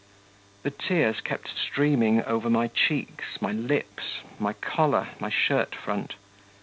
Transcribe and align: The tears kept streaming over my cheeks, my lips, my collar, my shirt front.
The 0.63 0.71
tears 0.71 1.21
kept 1.21 1.49
streaming 1.59 2.23
over 2.23 2.49
my 2.49 2.69
cheeks, 2.69 3.39
my 3.39 3.51
lips, 3.51 4.21
my 4.39 4.53
collar, 4.53 5.09
my 5.19 5.29
shirt 5.29 5.75
front. 5.75 6.15